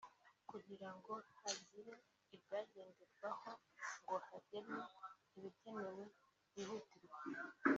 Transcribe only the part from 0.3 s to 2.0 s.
kugirango hagire